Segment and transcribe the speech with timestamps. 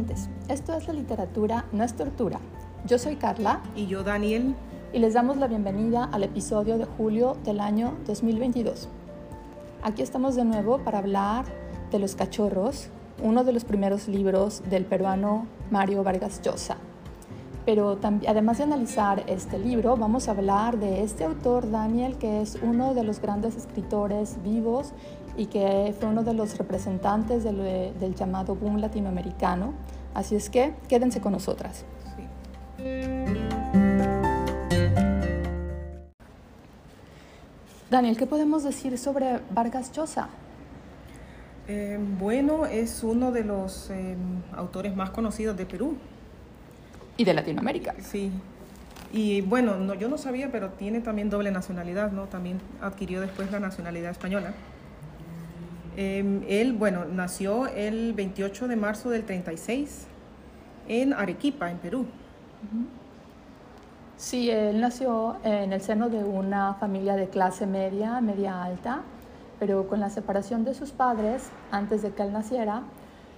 [0.00, 2.40] oyentes, esto es la literatura no es tortura.
[2.86, 3.60] Yo soy Carla.
[3.76, 4.54] Y yo Daniel.
[4.92, 8.88] Y les damos la bienvenida al episodio de julio del año 2022.
[9.82, 11.44] Aquí estamos de nuevo para hablar
[11.90, 12.88] de Los Cachorros,
[13.22, 16.76] uno de los primeros libros del peruano Mario Vargas Llosa.
[17.66, 22.58] Pero además de analizar este libro, vamos a hablar de este autor, Daniel, que es
[22.62, 24.92] uno de los grandes escritores vivos
[25.36, 27.58] y que fue uno de los representantes del,
[27.98, 29.72] del llamado boom latinoamericano.
[30.14, 31.84] Así es que quédense con nosotras.
[37.90, 40.28] Daniel, ¿qué podemos decir sobre Vargas Llosa?
[41.66, 44.16] Eh, bueno, es uno de los eh,
[44.56, 45.96] autores más conocidos de Perú.
[47.16, 47.94] Y de Latinoamérica.
[48.00, 48.30] Sí.
[49.12, 52.26] Y bueno, no, yo no sabía, pero tiene también doble nacionalidad, ¿no?
[52.26, 54.54] También adquirió después la nacionalidad española.
[55.96, 60.06] Em, él, bueno, nació el 28 de marzo del 36
[60.88, 62.06] en Arequipa, en Perú.
[64.16, 69.00] Sí, él nació en el seno de una familia de clase media, media alta,
[69.58, 72.82] pero con la separación de sus padres, antes de que él naciera,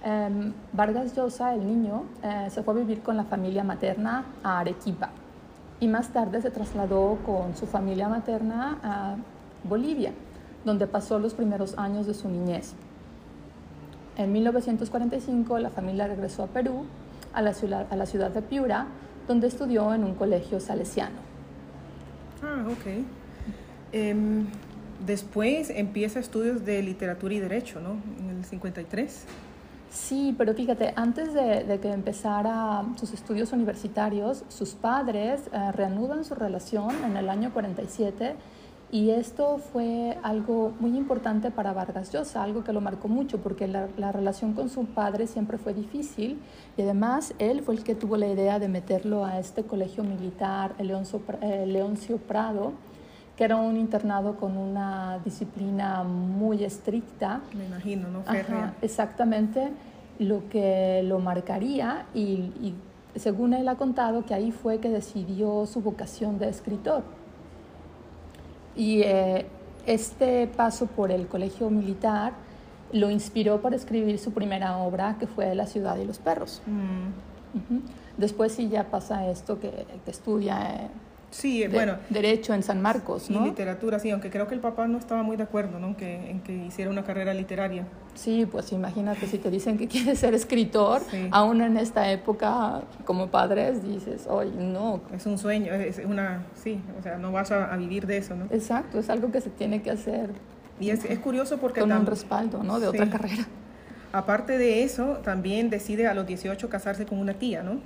[0.03, 4.59] em, Vargas Llosa, el niño, eh, se fue a vivir con la familia materna a
[4.59, 5.09] Arequipa
[5.79, 9.15] y más tarde se trasladó con su familia materna a
[9.63, 10.13] Bolivia
[10.65, 12.73] donde pasó los primeros años de su niñez.
[14.17, 16.85] En 1945 la familia regresó a Perú,
[17.33, 18.87] a la ciudad, a la ciudad de Piura,
[19.27, 21.15] donde estudió en un colegio salesiano.
[22.43, 23.05] Ah, ok.
[23.91, 24.45] Em,
[25.05, 27.95] después empieza estudios de literatura y derecho, ¿no?
[28.19, 29.25] En el 53.
[29.89, 36.33] Sí, pero fíjate, antes de, que empezara sus estudios universitarios, sus padres eh, reanudan su
[36.33, 38.35] relación en el año 47
[38.93, 43.67] y esto fue algo muy importante para Vargas Llosa, algo que lo marcó mucho, porque
[43.67, 46.39] la, relación con su padre siempre fue difícil
[46.77, 50.75] y además él fue el que tuvo la idea de meterlo a este colegio militar,
[50.77, 52.73] el Leoncio, Prado,
[53.35, 57.41] que era un internado con una disciplina muy estricta.
[57.57, 58.23] Me imagino, ¿no?
[58.83, 59.71] exactamente,
[60.19, 62.75] lo que lo marcaría y, y
[63.15, 67.22] según él ha contado que ahí fue que decidió su vocación de escritor
[68.75, 69.45] y eh,
[69.85, 72.33] este paso por el colegio militar
[72.91, 76.61] lo inspiró para escribir su primera obra, que fue La ciudad y los perros.
[76.65, 77.77] Mm.
[78.17, 80.89] Después sí ya pasa esto que, que estudia
[81.33, 81.97] eh, Sí, bueno.
[82.09, 83.45] Derecho en San Marcos, ¿no?
[83.45, 85.97] Y literatura, sí, aunque creo que el papá no estaba muy de acuerdo, ¿no?
[85.97, 87.85] Que, en que hiciera una carrera literaria.
[88.13, 91.01] Sí, pues imagínate, si te dicen que quieres ser escritor,
[91.31, 95.01] aún en esta época, como padres, dices, oye, no.
[95.13, 98.45] Es un sueño, es una, sí, o sea, no vas a, vivir de eso, ¿no?
[98.51, 100.29] Exacto, es algo que se tiene que hacer.
[100.79, 101.81] Y es, es curioso porque...
[101.81, 102.79] Con un respaldo, ¿no?
[102.79, 103.47] De otra carrera.
[104.11, 107.79] Aparte de eso, también decide a los 18 casarse con una tía, ¿no?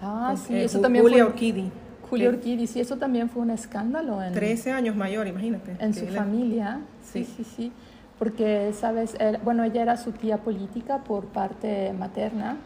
[0.00, 1.32] Ah, sí, eso también Julia fue...
[1.32, 1.70] Orquidi.
[2.10, 4.22] Julio Orquídez, y eso también fue un escándalo.
[4.22, 5.76] En, 13 años mayor, imagínate.
[5.78, 7.72] En su familia, sí, sí, sí.
[8.18, 9.16] Porque, ¿sabes?
[9.44, 12.58] bueno, ella era su tía política por parte materna,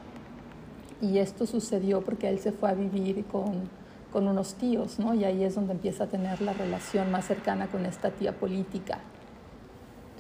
[1.01, 3.69] y esto sucedió porque él se fue a vivir con,
[4.13, 5.15] con unos tíos, ¿no?
[5.15, 8.99] Y ahí es donde empieza a tener la relación más cercana con esta tía política.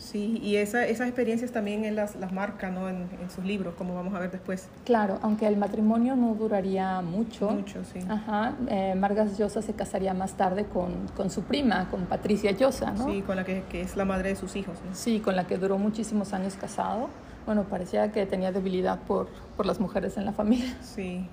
[0.04, 2.90] Sí, y esa, esas experiencias también él las, las marca ¿no?
[2.90, 4.68] en, en, sus libros, como vamos a ver después.
[4.84, 7.50] Claro, aunque el matrimonio no duraría mucho.
[7.50, 8.00] Mucho, sí.
[8.06, 12.90] Ajá, eh, Margas Llosa se casaría más tarde con, con, su prima, con Patricia Llosa,
[12.90, 13.06] ¿no?
[13.06, 14.76] Sí, con la que, que es la madre de sus hijos.
[14.86, 14.94] ¿no?
[14.94, 17.08] Sí, con la que duró muchísimos años casado.
[17.46, 20.76] Bueno, parecía que tenía debilidad por, por las mujeres en la familia.
[20.82, 21.26] Sí.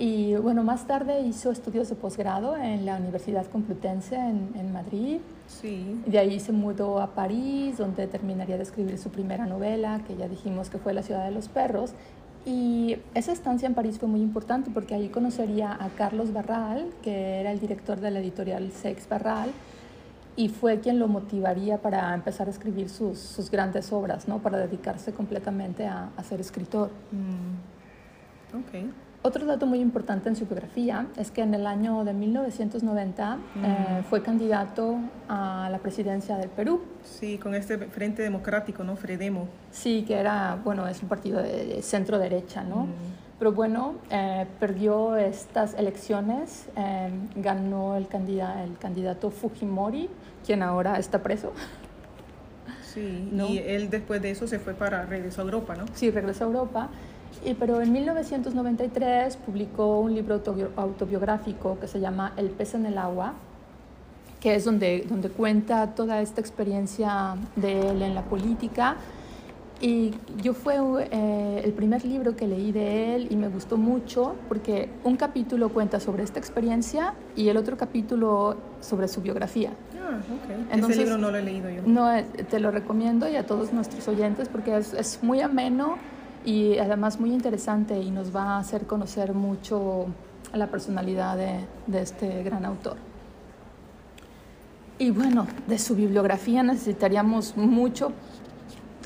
[0.00, 5.18] Y bueno, más tarde hizo estudios de posgrado en la Universidad Complutense en, en Madrid.
[5.46, 6.00] Sí.
[6.06, 10.26] De ahí se mudó a París, donde terminaría de escribir su primera novela, que ya
[10.26, 11.92] dijimos que fue La ciudad de los perros.
[12.46, 17.38] Y esa estancia en París fue muy importante porque ahí conocería a Carlos Barral, que
[17.40, 19.50] era el director de la editorial Sex Barral,
[20.34, 24.38] y fue quien lo motivaría para empezar a escribir sus, sus grandes obras, ¿no?
[24.38, 26.88] para dedicarse completamente a, a ser escritor.
[27.12, 28.66] Mm.
[28.66, 28.90] Okay.
[29.22, 34.02] Otro dato muy importante en su biografía es que en el año de 1990 eh,
[34.08, 36.80] fue candidato a la presidencia del Perú.
[37.04, 38.96] Sí, con este Frente Democrático, ¿no?
[38.96, 39.46] Fredemo.
[39.70, 42.86] Sí, que era, bueno, es un partido de, centro derecha, ¿no?
[43.38, 50.08] Pero bueno, eh, perdió estas elecciones, eh, ganó el, candidato, el candidato Fujimori,
[50.46, 51.52] quien ahora está preso.
[52.82, 55.84] Sí, y él después de eso se fue para, regresó a Europa, ¿no?
[55.92, 56.90] Sí, regresó a Europa
[57.44, 60.42] y, pero en 1993 publicó un libro
[60.76, 63.34] autobiográfico que se llama El pez en el agua,
[64.40, 68.96] que es donde, donde cuenta toda esta experiencia de él en la política
[69.82, 70.12] Y
[70.42, 70.76] yo fue
[71.10, 75.70] eh, el primer libro que leí de él y me gustó mucho porque un capítulo
[75.70, 79.70] cuenta sobre esta experiencia y el otro capítulo sobre su biografía.
[79.98, 80.90] Ah, ok.
[80.90, 81.82] Ese libro no lo he leído yo.
[81.86, 85.96] No, eh, te lo recomiendo y a todos nuestros oyentes porque es, es muy ameno
[86.44, 90.06] y además muy interesante y nos va a hacer conocer mucho
[90.54, 92.96] la personalidad de, de este gran autor.
[94.98, 98.12] Y bueno, de su bibliografía necesitaríamos mucho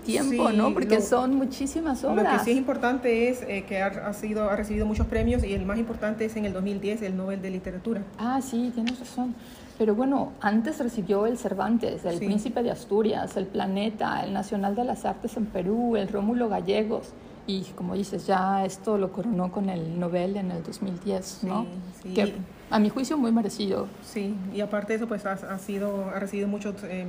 [0.04, 0.75] tiempo, Sí, ¿no?
[0.75, 2.38] Porque lo- son muchísimas Lo obras.
[2.40, 5.52] que sí es importante es eh, que ha, ha sido, ha recibido muchos premios y
[5.54, 8.02] el más importante es en el 2010 el Nobel de Literatura.
[8.19, 9.34] Ah, sí, tienes razón.
[9.78, 12.26] Pero bueno, antes recibió el Cervantes, el Sí.
[12.26, 17.12] Príncipe de Asturias, el Planeta, el Nacional de las Artes en Perú, el Rómulo Gallegos.
[17.46, 21.62] Y como dices, ya esto lo coronó con el Nobel en el 2010, ¿no?
[21.62, 21.69] Sí,
[22.02, 22.14] sí.
[22.14, 22.35] Que
[22.70, 23.87] a mi juicio muy merecido.
[24.02, 27.06] Sí, y aparte de eso, pues ha, ha sido, ha recibido muchos eh,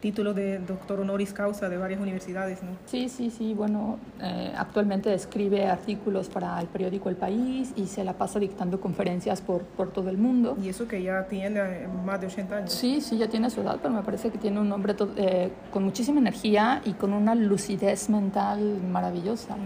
[0.00, 2.70] títulos de doctor honoris causa de varias universidades, ¿no?
[2.86, 3.54] Sí, sí, sí.
[3.54, 8.80] Bueno, eh, actualmente escribe artículos para el periódico El País y se la pasa dictando
[8.80, 10.56] conferencias por, por todo el mundo.
[10.62, 12.72] Y eso que ya tiene eh, más de 80 años.
[12.72, 15.84] Sí, sí, ya tiene su edad, pero me parece que tiene un hombre eh, con
[15.84, 19.56] muchísima energía y con una lucidez mental maravillosa.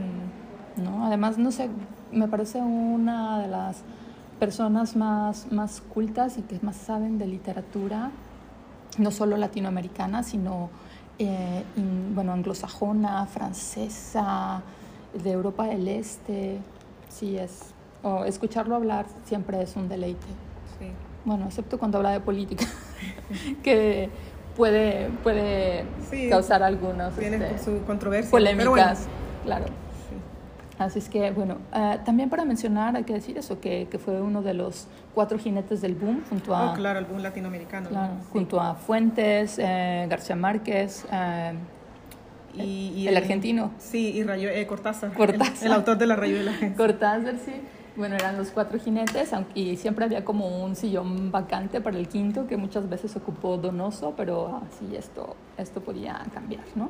[0.77, 1.07] ¿no?
[1.07, 1.69] Además, no sé,
[2.13, 3.83] me parece una de las
[4.39, 8.11] personas más, más cultas y que más saben de literatura,
[8.99, 10.69] no solo latinoamericana, sino
[11.19, 14.63] eh, in- bueno, anglosajona, francesa,
[15.15, 16.59] de Europa del Este.
[17.09, 17.75] Sí, es.
[18.03, 20.27] o escucharlo hablar siempre es un deleite.
[20.79, 20.87] Sí.
[21.25, 22.65] Bueno, excepto cuando habla de política,
[23.63, 24.09] que
[24.57, 28.31] puede, puede Sí, causar algunas Tiene este, su controversia.
[28.31, 28.67] polémicas,
[29.07, 29.65] bueno, claro.
[30.81, 30.85] Sí.
[30.85, 34.21] Así es que, bueno, eh, también para mencionar, hay que decir eso, que, que fue
[34.21, 37.85] uno de los cuatro jinetes del boom junto a, Oh, claro, algún latinoamericano.
[37.85, 37.91] ¿no?
[37.91, 38.29] claro, Sí.
[38.33, 41.53] junto a Fuentes, eh, García Márquez, eh,
[42.55, 43.71] Y, y el argentino.
[43.79, 45.13] Sí, y Rayo, eh, Cortázar.
[45.13, 45.57] Cortázar.
[45.61, 46.53] El, el autor de la rayuela.
[46.77, 47.53] Cortázar, sí.
[47.97, 52.47] Bueno, eran los cuatro jinetes y siempre había como un sillón vacante para el quinto
[52.47, 56.89] que muchas veces ocupó Donoso, pero así esto, esto podía cambiar, ¿no?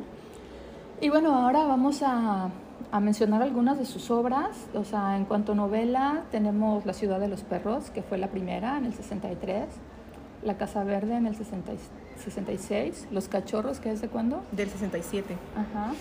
[1.00, 2.50] Y bueno, ahora vamos a,
[2.92, 4.66] a mencionar algunas de sus obras.
[4.74, 8.28] O sea, en cuanto a novela, tenemos La ciudad de los perros, que fue la
[8.28, 9.66] primera en el 63,
[10.44, 11.78] La casa verde en el 60 y-
[12.22, 14.42] 66, Los cachorros, que es de cuándo?
[14.52, 15.36] Del 67.
[15.56, 15.92] Ajá.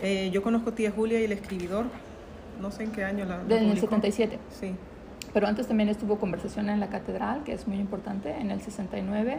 [0.00, 1.84] Eh, yo conozco Tía Julia y el escribidor.
[2.60, 3.38] No sé en qué año la.
[3.44, 3.80] Del publicó.
[3.80, 4.38] 77.
[4.58, 4.74] Sí.
[5.34, 9.38] Pero antes también estuvo Conversación en la Catedral, que es muy importante, en el 69.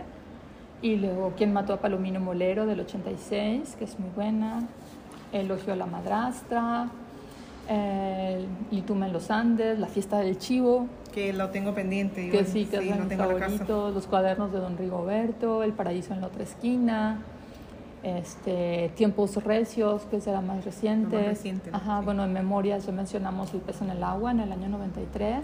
[0.83, 2.67] Y luego ¿Quién mató a Palomino Molero?
[2.67, 4.59] del 86, que es muy buena.
[5.31, 6.87] Elogio a la madrastra.
[7.69, 12.29] El Lituma en los Andes, La fiesta del chivo, Que lo tengo pendiente.
[12.29, 13.27] que sí, que es en la casa.
[13.27, 13.93] favoritos.
[13.93, 17.19] Los cuadernos de Don Rigoberto, El paraíso en la otra esquina.
[18.03, 21.17] Este, Tiempos recios, que es la más reciente.
[21.17, 21.77] Más reciente, ¿no?
[21.77, 22.05] Ajá, Sí.
[22.05, 25.43] bueno, en memorias ya mencionamos El pez en el agua en el año 93.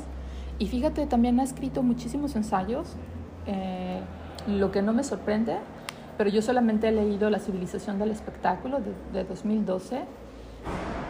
[0.60, 2.94] Y fíjate, también ha escrito muchísimos ensayos,
[3.48, 4.00] eh,
[4.48, 5.58] lo que no me sorprende,
[6.18, 10.02] pero yo solamente he leído La civilización del espectáculo de, de 2012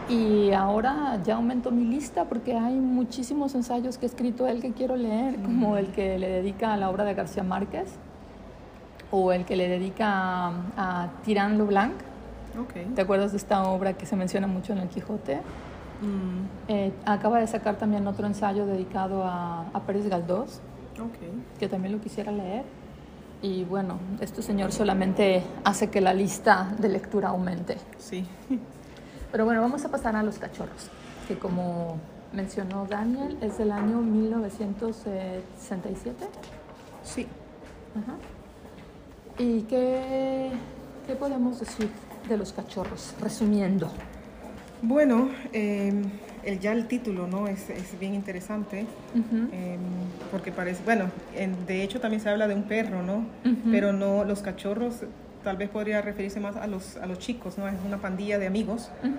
[0.09, 4.73] y ahora ya aumentó mi lista porque hay muchísimos ensayos que ha escrito él que
[4.73, 7.87] quiero leer, como el que le dedica a la obra de García Márquez
[9.11, 11.93] o el que le dedica a, a Tirán Leblanc.
[12.59, 12.95] Ok.
[12.95, 15.37] ¿Te acuerdas de esta obra que se menciona mucho en el Quijote?
[16.01, 20.59] Mm, Eh, acaba de sacar también otro ensayo dedicado a, a Pérez Galdós,
[20.99, 21.59] ok.
[21.59, 22.63] que también lo quisiera leer.
[23.43, 27.75] Y bueno, este señor solamente hace que la lista de lectura aumente.
[27.99, 28.25] Sí.
[29.33, 30.89] Pero bueno, vamos a pasar a Los Cachorros,
[31.27, 31.97] que como
[32.31, 36.25] mencionó Daniel, es del año 1967.
[37.03, 37.27] Sí.
[38.01, 38.15] Ajá.
[39.37, 40.53] ¿Y qué,
[41.05, 41.89] qué podemos decir
[42.29, 43.13] de Los Cachorros?
[43.19, 43.91] Resumiendo.
[44.81, 46.01] Bueno, eh,
[46.45, 47.47] el, ya el título, ¿no?
[47.47, 48.85] Es, es bien interesante.
[49.13, 49.47] Ujú.
[49.51, 49.77] eh,
[50.31, 53.25] porque parece, bueno, en- de hecho también se habla de un perro, ¿no?
[53.45, 53.71] Ujú.
[53.71, 55.01] Pero no, los cachorros
[55.43, 57.67] tal vez podría referirse más a los, a los chicos, ¿no?
[57.67, 59.13] Es una pandilla de amigos, Ujú.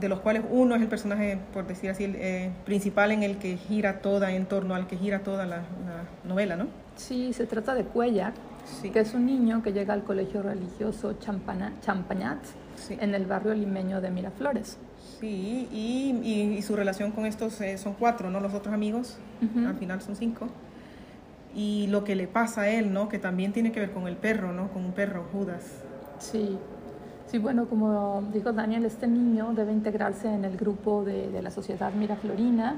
[0.00, 3.36] de los cuales uno es el personaje, por decir así, el, eh, principal en el
[3.38, 6.66] que gira toda, en torno al que gira toda la, la novela, ¿no?
[6.96, 8.32] Sí, se trata de Cuellar,
[8.80, 8.88] Sí.
[8.88, 12.38] que es un niño que llega al colegio religioso Champañat
[12.76, 12.96] Sí.
[13.00, 14.78] en el barrio limeño de Miraflores.
[15.20, 18.40] Sí, y, y- y su relación con estos eh, son cuatro, ¿no?
[18.40, 19.66] Los otros amigos, Ujú.
[19.66, 20.48] al final son cinco.
[21.54, 23.08] Y lo que le pasa a él, ¿no?
[23.08, 24.68] Que también tiene que ver con el perro, ¿no?
[24.68, 25.62] Con un perro, Judas.
[26.18, 26.58] Sí.
[27.26, 31.50] Sí, bueno, como dijo Daniel, este niño debe integrarse en el grupo de, de la
[31.50, 32.74] sociedad miraflorina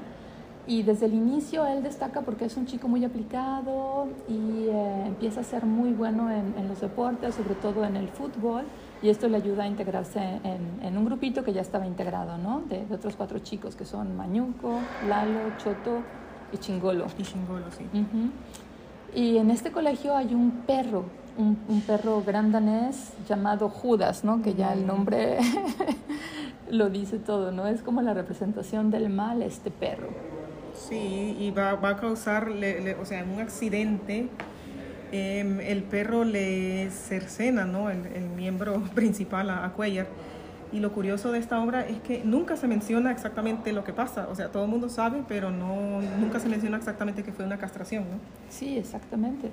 [0.65, 5.41] y desde el inicio él destaca porque es un chico muy aplicado y eh, empieza
[5.41, 8.63] a ser muy bueno en, en los deportes, sobre todo en el fútbol,
[9.01, 12.61] y esto le ayuda a integrarse en, en un grupito que ya estaba integrado, ¿no?
[12.67, 15.99] De, de, otros cuatro chicos que son Mañuco, Lalo, Choto
[16.51, 17.05] y Chingolo.
[17.17, 17.85] Y Chingolo, sí.
[17.93, 18.31] Uh -huh.
[19.13, 21.05] Y en este colegio hay un perro,
[21.37, 24.41] un, un perro gran danés llamado Judas, ¿no?
[24.41, 25.37] Que ya el nombre
[26.71, 27.67] lo dice todo, ¿no?
[27.67, 30.09] Es como la representación del mal este perro.
[30.73, 34.29] Sí, y va, va a causar, le, le, o sea, un accidente
[35.11, 37.89] eh, el perro le cercena ¿no?
[37.89, 40.07] el, el miembro principal a, a, Cuellar.
[40.71, 44.27] Y lo curioso de esta obra es que nunca se menciona exactamente lo que pasa.
[44.29, 47.57] O sea, todo el mundo sabe, pero no, nunca se menciona exactamente que fue una
[47.57, 48.03] castración.
[48.03, 48.17] ¿no?
[48.49, 49.49] Sí, exactamente.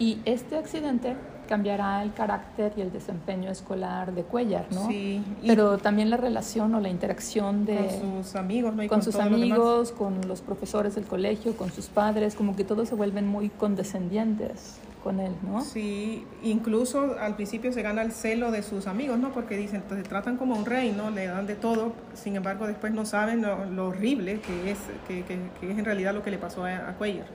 [0.00, 1.16] Y este accidente
[1.48, 4.88] cambiará el carácter y el desempeño escolar de Cuellar, ¿no?
[4.88, 5.22] Sí.
[5.46, 7.76] Pero también la relación o la interacción de...
[7.76, 8.82] Con sus amigos, ¿no?
[8.82, 12.64] Y con, con sus amigos, con los profesores del colegio, con sus padres, como que
[12.64, 15.60] todos se vuelven muy condescendientes con él, ¿no?
[15.60, 19.30] Sí, incluso al principio se gana el celo de sus amigos, ¿no?
[19.30, 21.10] Porque dicen, te tratan como un rey, ¿no?
[21.10, 25.22] Le dan de todo, sin embargo después no saben lo, lo horrible que es, que,
[25.22, 27.26] que, que, es en realidad lo que le pasó a, a Cuellar.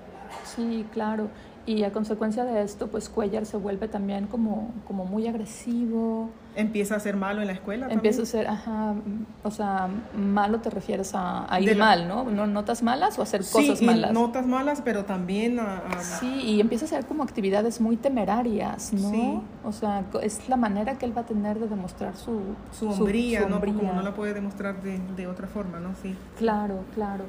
[0.44, 1.30] Sí, claro.
[1.66, 6.30] Y a consecuencia de esto, pues Cuellar se vuelve también como, como muy agresivo.
[6.56, 7.88] Empieza a ser malo en la escuela.
[7.92, 8.48] Empieza también?
[8.48, 8.96] a ser, ajá,
[9.44, 9.88] o sea,
[10.18, 12.24] malo te refieres a, a ir la, mal, ¿no?
[12.24, 12.48] ¿no?
[12.48, 14.12] ¿Notas malas o hacer cosas sí, malas?
[14.12, 16.02] notas malas, pero también a, a...
[16.02, 19.12] Sí, y empieza a hacer como actividades muy temerarias, ¿no?
[19.12, 19.40] Sí.
[19.64, 22.42] O sea, es la manera que él va a tener de demostrar su...
[22.72, 23.74] Su hombría, su, su hombría.
[23.74, 23.80] ¿no?
[23.80, 25.94] Como no la puede demostrar de, de, otra forma, ¿no?
[26.02, 26.16] Sí.
[26.38, 27.26] Claro, claro.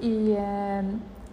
[0.00, 0.34] Y...
[0.36, 0.82] Eh,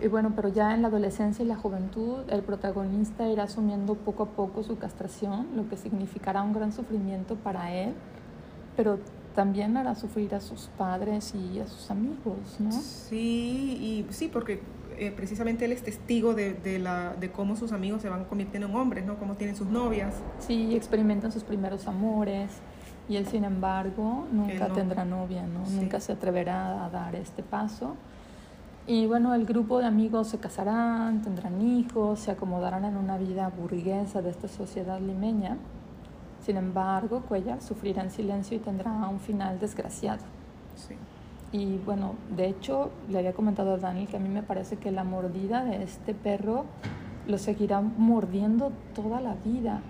[0.01, 4.23] y bueno, pero ya en la adolescencia y la juventud, el protagonista irá asumiendo poco
[4.23, 7.93] a poco su castración, lo que significará un gran sufrimiento para él,
[8.77, 8.99] pero
[9.35, 12.71] también hará sufrir a sus padres y a sus amigos, ¿no?
[12.71, 14.61] Sí, y sí, porque
[14.97, 18.67] eh, precisamente él es testigo de, de, la, de cómo sus amigos se van convirtiendo
[18.67, 19.17] en hombres, ¿no?
[19.17, 20.15] Cómo tienen sus novias.
[20.39, 22.51] Sí, experimentan sus primeros amores.
[23.07, 24.73] Y él, sin embargo, nunca no.
[24.75, 25.65] tendrá novia, ¿no?
[25.65, 25.75] Sí.
[25.75, 27.95] Nunca se atreverá a dar este paso.
[28.89, 33.48] Y bueno, el grupo de amigos se casarán, tendrán hijos, se acomodarán en una vida
[33.50, 35.58] burguesa de esta sociedad limeña.
[36.43, 40.24] Sin embargo, Cuellar sufrirá en silencio y tendrá un final desgraciado.
[40.75, 40.96] Sí.
[41.51, 44.89] Y bueno, de hecho, le había comentado a Daniel que a mí me parece que
[44.89, 46.65] la mordida de este perro
[47.27, 49.81] lo seguirá mordiendo toda la vida,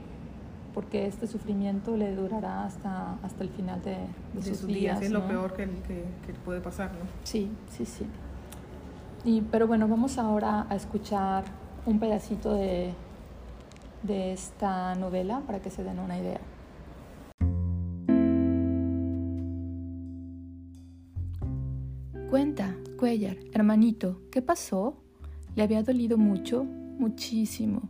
[0.74, 3.98] porque este sufrimiento le durará hasta, hasta el final de, de,
[4.34, 5.00] de sus, sus, días.
[5.00, 5.02] días.
[5.04, 5.20] Es ¿no?
[5.20, 7.06] lo peor que, que, que puede pasar, ¿no?
[7.24, 8.06] Sí, sí, sí.
[9.26, 11.44] Y, pero bueno, vamos ahora a escuchar
[11.86, 12.94] un pedacito de,
[14.04, 16.40] de esta novela para que se den una idea.
[22.30, 25.02] Cuenta, Cuellar, hermanito, ¿qué pasó?
[25.56, 26.66] ¿Le había dolido mucho?
[26.66, 27.84] Muchísimo.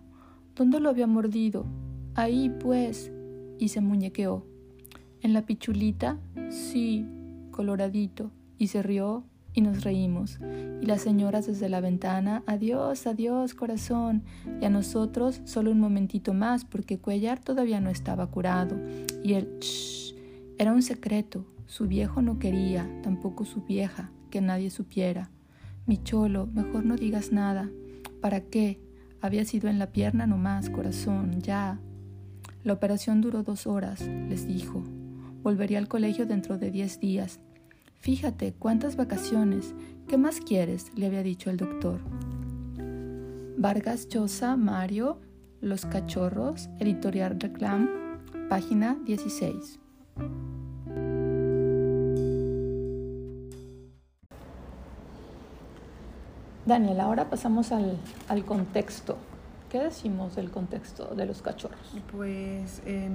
[0.55, 1.65] ¿Dónde lo había mordido?
[2.13, 3.12] Ahí, pues.
[3.57, 4.45] Y se muñequeó.
[5.21, 6.19] ¿En la pichulita?
[6.50, 7.07] Sí,
[7.50, 8.29] coloradito.
[8.59, 10.39] Y se rió y nos reímos.
[10.82, 14.24] Y las señoras desde la ventana, adiós, adiós, corazón.
[14.62, 18.77] Y a nosotros solo un momentito más, porque Cuellar todavía no estaba curado.
[19.24, 20.15] Y el shh
[20.58, 21.46] era un secreto.
[21.65, 25.29] Su viejo no quería, tampoco su vieja, que nadie supiera.
[25.86, 27.70] Mi cholo, mejor no digas nada.
[28.22, 28.79] ¿Para qué?
[29.22, 31.79] Había sido en la pierna nomás, corazón, ya.
[32.63, 34.84] La operación duró dos horas, les dijo.
[35.41, 37.39] Volvería al colegio dentro de diez días.
[38.00, 39.74] Fíjate, cuántas vacaciones.
[40.08, 40.89] ¿Qué más quieres?
[40.96, 42.00] le había dicho el doctor.
[43.58, 45.20] Vargas Llosa, Mario,
[45.60, 47.89] Los Cachorros, Editorial Reclam,
[48.48, 49.79] página 16.
[56.65, 57.98] Daniel, ahora pasamos al,
[58.29, 59.18] al, contexto.
[59.70, 61.98] ¿Qué decimos del contexto de los cachorros?
[62.12, 63.10] Pues, eh,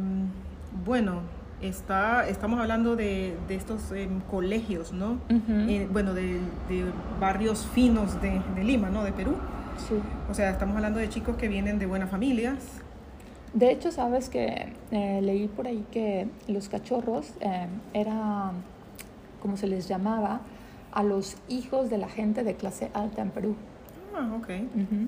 [0.84, 1.22] bueno,
[1.62, 5.12] está, estamos hablando de, de estos eh, colegios, ¿no?
[5.30, 5.70] Uh -huh.
[5.70, 6.84] eh, bueno, de, de,
[7.20, 9.04] barrios finos de, de, Lima, ¿no?
[9.04, 9.36] De Perú.
[9.88, 9.94] Sí.
[10.30, 12.58] O sea, estamos hablando de chicos que vienen de buenas familias.
[13.54, 18.50] De hecho, sabes que eh, leí por ahí que los cachorros eh, era,
[19.40, 20.40] como se les llamaba,
[20.92, 23.54] a los hijos de la gente de clase alta en Perú.
[24.14, 24.48] Ah, ok.
[24.48, 25.06] Uh -huh.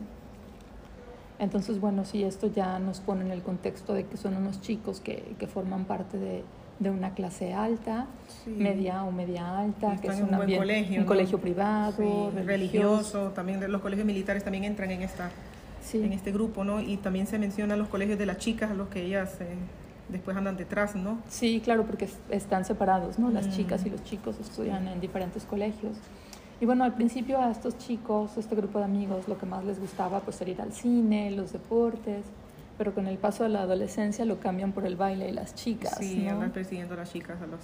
[1.39, 5.01] Entonces, bueno, sí, esto ya nos pone en el contexto de que son unos chicos
[5.01, 6.45] que, que forman parte de,
[6.79, 8.07] de, una clase alta,
[8.45, 8.51] sí.
[8.51, 11.07] media o media alta, que es un, ambiente, colegio, un ¿no?
[11.07, 12.47] colegio privado, sí, religioso.
[12.47, 13.33] religioso.
[13.35, 15.31] También los colegios militares también entran en, esta,
[15.83, 16.03] sí.
[16.03, 16.81] en este grupo, ¿no?
[16.81, 19.57] Y también se mencionan los colegios de las chicas, a los que ellas eh,
[20.09, 21.19] después andan detrás, ¿no?
[21.29, 23.31] Sí, claro, porque están separados, ¿no?
[23.31, 23.51] Las mm.
[23.51, 25.99] chicas y los chicos estudian en diferentes colegios.
[26.61, 29.79] Y bueno, al principio a estos chicos, este grupo de amigos, lo que más les
[29.79, 32.25] gustaba pues era ir al cine, los deportes.
[32.79, 35.97] pero con el paso de la adolescencia lo cambian por el baile y las chicas.
[35.99, 36.33] Sí, ¿no?
[36.33, 37.61] andan persiguiendo a las chicas, a los,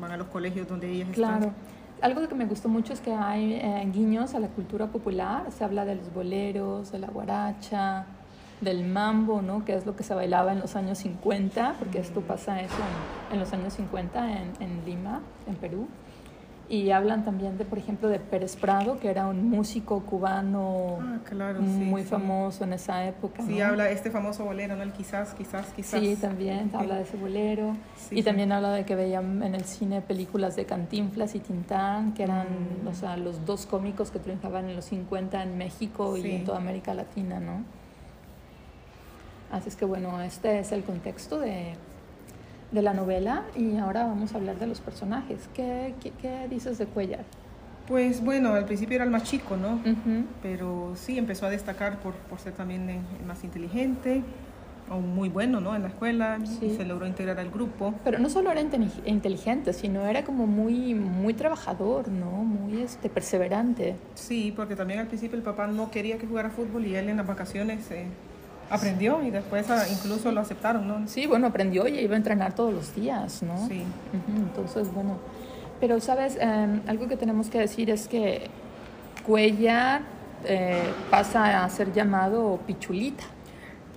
[0.00, 1.36] van a los colegios donde ellas Claro.
[1.46, 1.54] están.
[2.02, 5.50] Algo que me gustó mucho es que hay eh, guiños a la cultura popular.
[5.50, 8.04] Se habla de los boleros, de la guaracha,
[8.60, 9.64] del mambo, ¿no?
[9.64, 12.74] Que es lo que se bailaba en los años 50, porque esto pasa eso
[13.30, 15.86] en, en los años 50 en, en Lima, en Perú.
[16.68, 21.18] Y hablan también de, por ejemplo, de Pérez Prado, que era un músico cubano Ah,
[21.24, 22.08] claro, sí, muy sí.
[22.08, 23.44] famoso en esa época.
[23.44, 23.66] Sí, ¿no?
[23.66, 24.82] habla este famoso bolero, ¿no?
[24.82, 26.00] El quizás, quizás, quizás.
[26.00, 26.76] Sí, también Sí.
[26.76, 27.76] habla de ese bolero.
[28.10, 32.24] Y también habla de que veían en el cine películas de Cantinflas y Tintán, que
[32.24, 32.48] eran
[32.82, 32.88] Mm.
[32.88, 36.58] o sea, los dos cómicos que triunfaban en los 50 en México y en toda
[36.58, 37.62] América Latina, ¿no?
[39.52, 41.74] Así es que bueno, este es el contexto de,
[42.72, 45.48] de la novela y ahora vamos a hablar de los personajes.
[45.54, 47.24] ¿Qué, qué, qué dices de Cuellar?
[47.86, 49.78] Pues bueno, al principio era el más chico, ¿no?
[50.42, 54.22] Pero sí, empezó a destacar por, por ser también el más inteligente,
[54.90, 55.74] o muy bueno, ¿no?
[55.76, 56.66] En la escuela, Sí.
[56.66, 57.94] y se logró integrar al grupo.
[58.02, 62.30] Pero no solo era inteli- inteligente, sino era como muy, muy trabajador, ¿no?
[62.42, 63.94] Muy este, perseverante.
[64.14, 67.16] Sí, porque también al principio el papá no quería que jugara fútbol y él en
[67.18, 68.06] las vacaciones eh,
[68.70, 71.06] aprendió y después ah, incluso lo aceptaron, ¿no?
[71.08, 73.66] Sí, bueno, aprendió y iba a entrenar todos los días, ¿no?
[73.68, 73.82] Sí.
[74.36, 75.18] Entonces, bueno,
[75.80, 78.48] pero sabes, Em, algo que tenemos que decir es que
[79.24, 80.02] Cuellar
[80.44, 83.24] eh, pasa a ser llamado Pichulita.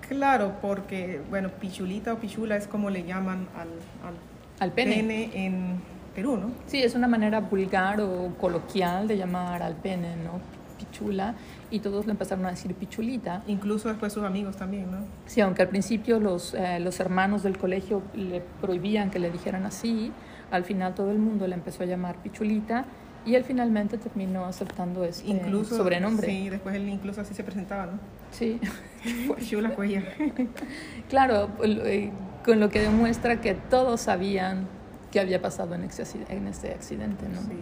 [0.07, 3.67] Claro, porque, bueno, pichulita o pichula es como le llaman al,
[4.07, 4.15] al
[4.59, 4.95] Al pene.
[4.95, 5.79] pene en
[6.15, 6.49] Perú, ¿no?
[6.65, 10.39] Sí, es una manera vulgar o coloquial de llamar al pene, ¿no?
[10.79, 11.35] Pichula.
[11.71, 13.43] Y todos le empezaron a decir Pichulita.
[13.47, 14.99] Incluso después sus amigos también, ¿no?
[15.25, 19.65] Sí, aunque al principio los, eh, los hermanos del colegio le prohibían que le dijeran
[19.65, 20.11] así,
[20.51, 22.85] al final todo el mundo le empezó a llamar Pichulita
[23.25, 26.27] y él finalmente terminó aceptando este Incluso, sobrenombre.
[26.27, 27.99] Sí, después él incluso así se presentaba, ¿no?
[28.31, 28.59] Sí.
[29.37, 30.05] Pichula Cuellar.
[31.09, 32.11] Claro, eh,
[32.45, 34.67] con lo que demuestra que todos sabían
[35.11, 37.41] qué había pasado en ese, ese accidente, ¿no?
[37.41, 37.59] Sí.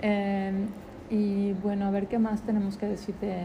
[0.00, 0.52] Eh,
[1.14, 3.44] y bueno, a ver qué más tenemos que decir de,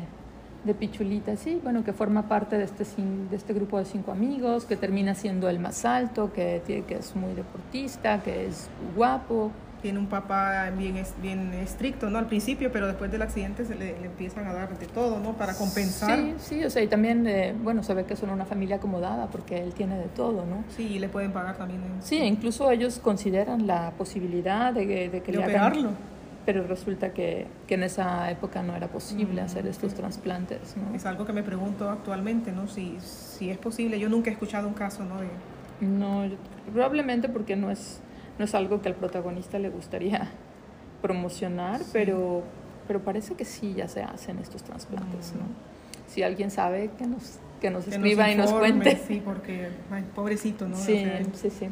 [0.64, 1.36] de Pichulita.
[1.36, 2.84] Sí, bueno, que forma parte de este,
[3.30, 6.96] de este grupo de cinco amigos, que termina siendo el más alto, que, tiene, que
[6.96, 9.52] es muy deportista, que es guapo.
[9.82, 12.18] Tiene un papá bien, bien estricto, ¿no?
[12.18, 15.34] Al principio, pero después del accidente se le, le empiezan a dar de todo, ¿no?
[15.38, 16.18] Para compensar.
[16.18, 19.28] Sí, sí, o sea, y también, eh, bueno, se ve que son una familia acomodada
[19.28, 20.66] porque él tiene de todo, ¿no?
[20.76, 21.82] Sí, y le pueden pagar también.
[21.82, 25.92] en- Sí, incluso ellos consideran la posibilidad de, que- de que De le hagan- operarlo.
[26.46, 29.98] Pero resulta que, que en esa época no era posible Mm, hacer estos sí.
[29.98, 30.96] trasplantes, ¿no?
[30.96, 32.68] Es algo que me pregunto actualmente, ¿no?
[32.68, 34.00] Si, si es posible.
[34.00, 35.20] Yo nunca he escuchado un caso, ¿no?
[35.22, 35.28] De,
[35.86, 36.38] No, yo-
[36.74, 38.00] probablemente porque no es,
[38.38, 40.30] no es algo que al protagonista le gustaría
[41.02, 41.90] promocionar, Sí.
[41.94, 42.44] pero,
[42.88, 45.42] pero parece que sí ya se hacen estos trasplantes, ¿no?
[46.08, 48.98] Si alguien sabe, que nos, que nos que escriba y nos informe, cuente.
[49.08, 50.76] Sí, porque, ay, pobrecito, ¿no?
[50.78, 51.70] O Sí, sea, sí, sí.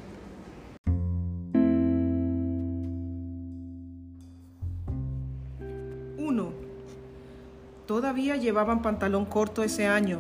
[8.18, 10.20] Llevaban pantalón corto ese año.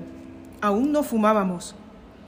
[0.62, 1.74] Aún no fumábamos.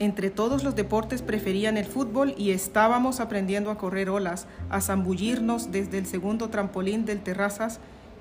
[0.00, 5.70] Entre todos los deportes preferían el fútbol y estábamos aprendiendo a correr olas, a zambullirnos
[5.70, 7.78] desde el segundo trampolín del terrazas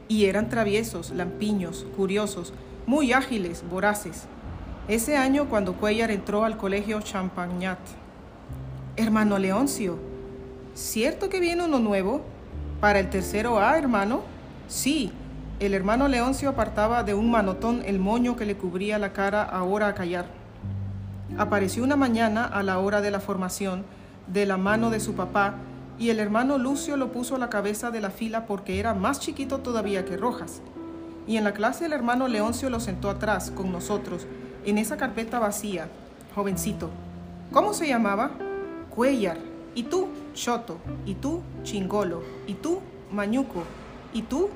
[0.07, 2.53] y eran traviesos, lampiños, curiosos,
[2.85, 4.25] muy ágiles, voraces.
[4.87, 7.79] Ese año cuando Cuellar entró al colegio Champagnat.
[8.95, 9.97] Hermano Leoncio,
[10.75, 12.21] ¿cierto que viene uno nuevo?
[12.79, 14.21] ¿Para el tercero A, hermano?
[14.67, 15.11] Sí,
[15.59, 19.87] el hermano Leoncio apartaba de un manotón el moño que le cubría la cara ahora
[19.87, 20.25] a callar.
[21.37, 23.83] Apareció una mañana a la hora de la formación,
[24.27, 25.55] de la mano de su papá,
[25.97, 29.19] y el hermano Lucio lo puso a la cabeza de la fila porque era más
[29.19, 30.61] chiquito todavía que Rojas.
[31.27, 34.27] Y en la clase el hermano Leoncio lo sentó atrás, con nosotros,
[34.65, 35.89] en esa carpeta vacía,
[36.35, 36.89] jovencito.
[37.51, 38.31] ¿Cómo se llamaba?
[38.89, 39.37] Cuellar.
[39.75, 40.07] ¿Y tú?
[40.33, 40.77] Choto.
[41.05, 41.41] ¿Y tú?
[41.63, 42.23] Chingolo.
[42.47, 42.79] ¿Y tú?
[43.11, 43.63] Mañuco.
[44.13, 44.49] ¿Y tú?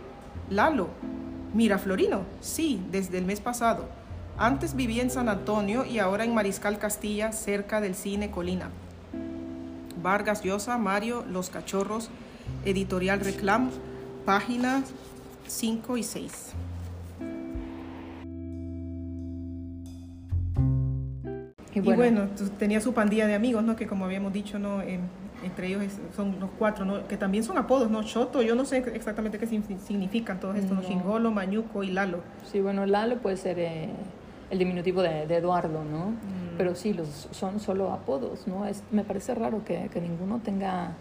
[0.53, 0.89] Lalo.
[1.53, 2.21] Mira, Florino.
[2.41, 3.85] Sí, desde el mes pasado.
[4.37, 8.69] Antes vivía en San Antonio y ahora en Mariscal Castilla, cerca del cine Colina.
[10.01, 12.09] Vargas Llosa, Mario, Los Cachorros,
[12.65, 13.69] Editorial Reclam,
[14.25, 14.91] páginas
[15.47, 16.51] 5 y 6.
[21.75, 22.27] Y Y bueno,
[22.59, 23.75] tenía su pandilla de amigos, ¿no?
[23.75, 24.81] Que como habíamos dicho, ¿no?
[24.81, 25.83] En- entre ellos
[26.15, 27.07] son los cuatro, ¿no?
[27.07, 28.03] Que también son apodos, ¿no?
[28.03, 30.83] Choto, yo no sé exactamente qué significan todos estos, ¿no?
[30.83, 32.19] Chingolo, Mañuco y Lalo.
[32.51, 33.89] sí, bueno, Lalo puede ser eh,
[34.49, 36.11] el diminutivo de, de Eduardo, ¿no?
[36.11, 36.57] Mm.
[36.57, 38.65] Pero sí, los, son solo apodos, ¿no?
[38.65, 40.93] Es, me parece raro que, que ninguno tenga,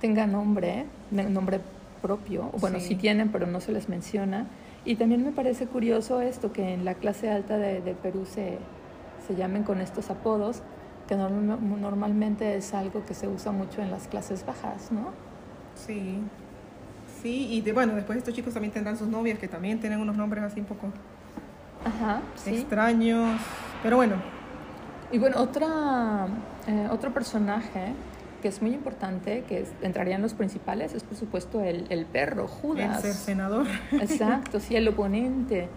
[0.00, 1.60] tenga nombre, nombre
[2.00, 2.50] propio.
[2.60, 2.88] Bueno, sí.
[2.88, 2.94] Sí.
[2.96, 4.46] tienen, pero no se les menciona.
[4.84, 8.58] Y también me parece curioso esto, que en la clase alta de, de Perú se,
[9.26, 10.62] se llamen con estos apodos,
[11.06, 15.10] que normalmente es algo que se usa mucho en las clases bajas, ¿no?
[15.74, 16.18] Sí,
[17.22, 20.16] sí, y de, bueno, después estos chicos también tendrán sus novias que también tienen unos
[20.16, 20.86] nombres así un poco
[21.84, 23.40] Ajá, extraños,
[23.82, 24.16] pero bueno.
[25.12, 26.26] Y bueno, otra,
[26.66, 27.92] eh, otro personaje
[28.40, 32.46] que es muy importante, que entraría en los principales, es por supuesto el, el perro,
[32.46, 33.02] Judas.
[33.04, 33.66] El senador.
[33.92, 35.68] Exacto, sí, el oponente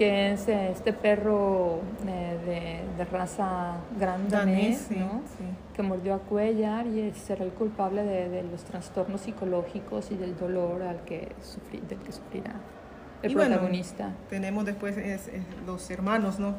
[0.00, 5.20] que es este perro de, de, raza gran danés, ¿no?
[5.74, 10.80] que mordió a Cuellar y será el culpable de, los trastornos psicológicos y del dolor
[10.84, 11.28] al que
[11.86, 12.54] del que sufrirá
[13.22, 14.14] el protagonista.
[14.30, 14.96] tenemos después
[15.66, 16.54] los hermanos ¿no?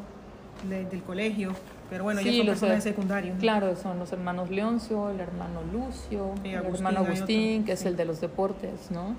[0.69, 1.54] del colegio,
[1.89, 3.39] pero bueno, ellos son personajes secundarios.
[3.39, 8.06] Claro, son los hermanos Leoncio, el hermano Lucio, el hermano Agustín, que es el de
[8.06, 9.15] los deportes, ¿no?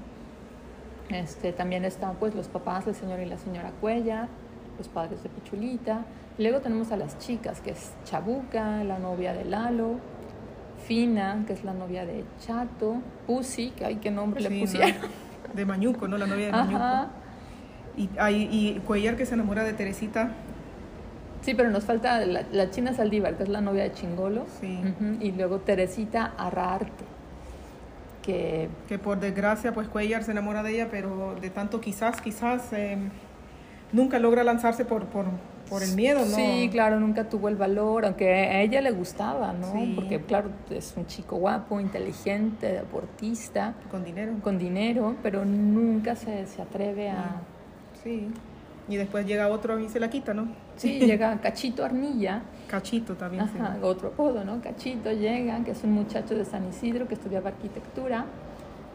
[1.14, 4.28] Este, también están pues los papás, el señor y la señora Cuella,
[4.78, 6.04] los padres de Pichulita.
[6.38, 9.96] Luego tenemos a las chicas, que es Chabuca, la novia de Lalo,
[10.86, 12.96] Fina, que es la novia de Chato,
[13.26, 14.94] Pussy, que hay qué nombre le pusieron.
[15.54, 16.16] De Mañuco, ¿no?
[16.16, 17.10] La novia de Mañuco.
[17.96, 20.30] Y, hay, y Cuellar que se enamora de Teresita.
[21.42, 24.46] Sí, pero nos falta la, China Saldívar, que es la novia de Chingolo.
[24.60, 24.80] Sí.
[25.20, 27.04] Y luego Teresita Arrarte
[28.22, 28.68] que...
[29.02, 33.10] por desgracia pues Cuellar se enamora de ella, pero de tanto quizás, quizás em,
[33.92, 35.26] nunca logra lanzarse por, por,
[35.68, 36.36] por, el miedo, ¿no?
[36.36, 39.72] Sí, claro, nunca tuvo el valor, aunque a ella le gustaba, ¿no?
[39.94, 43.74] Porque claro, es un chico guapo, inteligente, deportista.
[43.90, 44.32] Con dinero.
[44.42, 47.42] Con dinero, pero nunca se, se atreve a...
[48.02, 48.28] Sí.
[48.88, 50.48] Y después llega otro y se la quita, ¿no?
[50.76, 52.42] Sí, llega Cachito Arnilla.
[52.68, 53.44] Cachito también.
[53.44, 54.60] Ajá, otro apodo, ¿no?
[54.60, 58.26] Cachito llega, que es un muchacho de San Isidro que estudiaba arquitectura.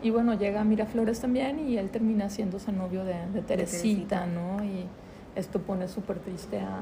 [0.01, 4.63] Y bueno, llega a Miraflores también y él termina siendo novio de, de, Teresita, ¿no?
[4.63, 4.85] Y
[5.35, 6.81] esto pone súper triste a,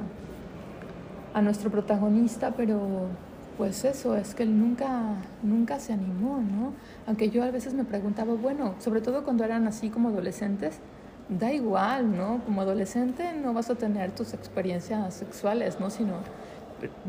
[1.34, 3.08] a nuestro protagonista, pero
[3.58, 6.74] pues eso, es que él nunca, nunca se animó, ¿no?
[7.08, 10.80] Aunque yo a veces me preguntaba, bueno, sobre todo cuando eran así como adolescentes,
[11.30, 12.42] da igual, ¿no?
[12.46, 15.90] Como adolescente no vas a tener tus experiencias sexuales, ¿no?
[15.90, 16.14] Sino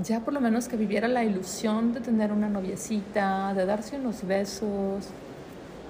[0.03, 4.27] ya por lo menos que viviera la ilusión de tener una noviecita, de darse unos
[4.27, 5.09] besos.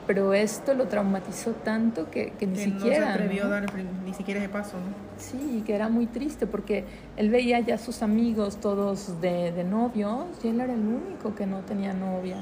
[0.06, 3.06] Pero esto lo traumatizó tanto que, que ni siquiera.
[3.06, 3.66] No se atrevió a dar
[4.04, 4.94] ni siquiera ese paso, ¿no?
[5.18, 6.84] Sí, que era muy triste porque
[7.16, 11.34] él veía ya a sus amigos todos de, de novios y él era el único
[11.34, 12.36] que no tenía novia.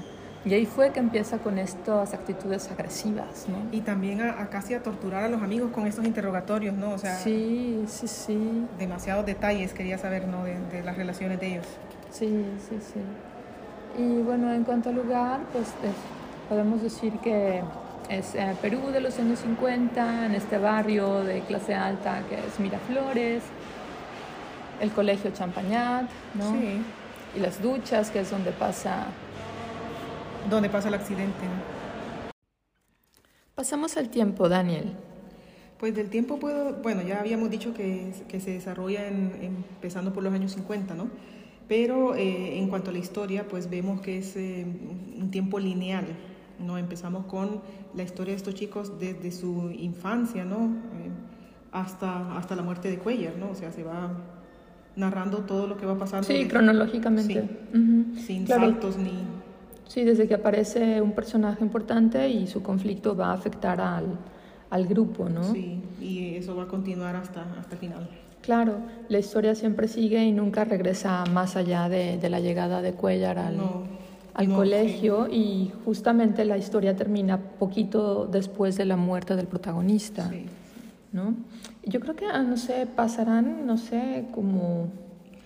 [0.45, 3.57] Y ahí fue que empieza con estas actitudes agresivas, ¿no?
[3.73, 6.91] Y también a, casi a torturar a los amigos con estos interrogatorios, ¿no?
[6.93, 8.67] O sea, sí, sí, sí.
[8.79, 10.45] Demasiados detalles quería saber, ¿no?
[10.45, 11.67] De, de las relaciones de ellos.
[12.11, 13.01] Sí, sí, sí.
[14.03, 15.69] Y bueno, en cuanto al lugar, pues
[16.49, 17.63] podemos decir que
[18.11, 22.61] es eh, Perú de los años 50, en este barrio de clase alta que es
[22.61, 23.43] Miraflores,
[24.81, 26.05] el colegio Champañat,
[26.35, 26.53] ¿no?
[26.53, 26.83] Sí.
[27.37, 29.07] Y las duchas, que es donde pasa
[30.51, 31.45] donde pasa el accidente.
[33.55, 34.93] Pasamos al tiempo, Daniel.
[35.79, 40.23] Pues del tiempo puedo, bueno, ya habíamos dicho que, que se desarrolla en, empezando por
[40.23, 41.09] los años 50, ¿no?
[41.69, 44.67] Pero eh, en cuanto a la historia, pues vemos que es eh,
[45.19, 46.07] un tiempo lineal,
[46.59, 46.79] ¿no?
[46.79, 47.61] Empezamos con
[47.95, 50.67] la historia de estos chicos desde su infancia, ¿no?
[50.67, 51.11] Eh,
[51.73, 53.51] hasta, hasta la muerte de Cuellar, ¿no?
[53.51, 54.13] O sea, se va
[54.97, 56.27] narrando todo lo que va pasando.
[56.27, 57.49] Sí, cronológicamente.
[58.27, 59.34] Sin saltos ni
[59.95, 64.19] Sí, desde que aparece un personaje importante y su conflicto va a afectar al,
[64.69, 65.53] al grupo, ¿no?
[65.53, 68.09] Sí, y eso va a continuar hasta, hasta el final.
[68.43, 68.79] Claro,
[69.09, 73.39] la historia siempre sigue y nunca regresa más allá de, de la llegada de Cuellar
[73.39, 73.57] al,
[74.35, 80.47] al colegio y justamente la historia termina poquito después de la muerte del protagonista, sí.
[81.13, 81.37] ¿no?
[81.85, 84.89] Yo creo que, ah, no sé, pasarán, no sé, como...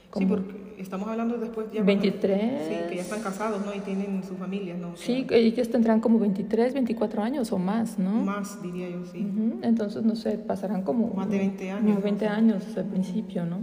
[0.08, 0.26] como...
[0.26, 1.82] Sí, porque estamos hablando después ya...
[1.82, 2.40] 23.
[2.40, 3.74] sí, que ya están casados, ¿no?
[3.74, 4.96] Y tienen sus familias, ¿no?
[4.96, 8.10] Sí, ellos tendrán como 23, 24 años o más, ¿no?
[8.10, 9.26] Más, diría yo, sí.
[9.62, 11.08] Entonces, no sé, pasarán como...
[11.14, 12.02] Más de 20 años.
[12.02, 13.58] 20 años al principio, ¿no?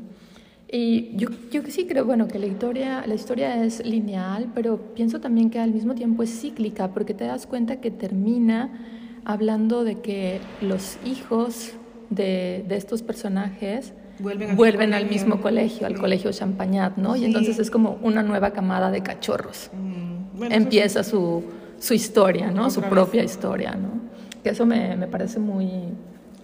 [0.71, 5.21] Y yo, yo sí creo, bueno, que la historia, la historia es lineal, pero pienso
[5.21, 8.71] también que al mismo tiempo es cíclica, porque te das cuenta que termina
[9.25, 11.73] hablando de que los hijos
[12.09, 17.15] de, de estos personajes vuelven, al, mismo colegio, al colegio Champagnat, ¿no?
[17.15, 19.69] Y entonces es como una nueva camada de cachorros.
[19.73, 21.43] Mm, Empieza su,
[21.79, 22.69] su, historia, ¿no?
[22.69, 23.89] Su propia historia, ¿no?
[24.43, 25.69] Que eso me, me, parece muy,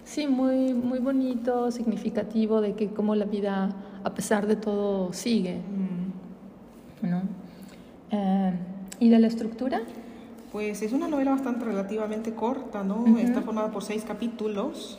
[0.04, 3.70] sí, muy, muy bonito, significativo de que como la vida,
[4.02, 7.08] a pesar de todo, sigue, mm.
[7.08, 7.22] ¿no?
[8.10, 8.52] Eh,
[9.00, 9.82] ¿Y de la estructura?
[10.52, 13.06] Pues es una novela bastante relativamente corta, ¿no?
[13.16, 14.98] Está formada por seis capítulos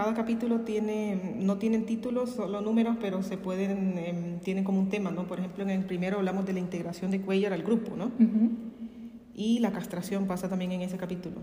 [0.00, 4.88] cada capítulo tiene, no tienen títulos, solo números, pero se pueden, em, tienen como un
[4.88, 5.26] tema, ¿no?
[5.26, 8.10] Por ejemplo, en el primero hablamos de la integración de Cuellar al grupo, ¿no?
[9.34, 11.42] Y la castración pasa también en ese capítulo.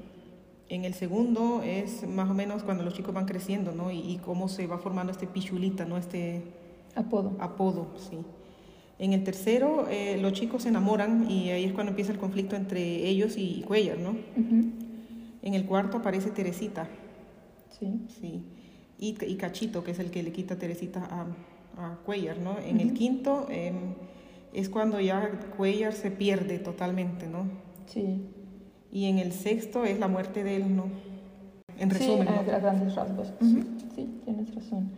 [0.69, 3.91] En el segundo es más o menos cuando los chicos van creciendo, ¿no?
[3.91, 5.95] Y, y cómo se va formando este pichulita, ¿no?
[5.95, 6.41] Este
[6.95, 7.37] apodo.
[7.39, 8.17] Apodo, sí.
[8.97, 12.55] En el tercero, eh, los chicos se enamoran y ahí es cuando empieza el conflicto
[12.55, 14.15] entre ellos y Cuellar, ¿no?
[15.43, 16.89] En el cuarto aparece Teresita.
[17.79, 18.05] Sí.
[18.19, 18.43] Sí.
[18.99, 21.27] Y, y, Cachito, que es el que le quita Teresita a,
[21.77, 22.57] a Cuellar, ¿no?
[22.59, 23.93] En el quinto em,
[24.53, 27.45] es cuando ya Cuellar se pierde totalmente, ¿no?
[27.85, 28.25] Sí.
[28.91, 30.85] Y en el sexto es la muerte de él, ¿no?
[31.77, 32.27] En resumen.
[32.27, 33.33] Sí, a grandes rasgos.
[33.95, 34.89] Sí, tienes razón.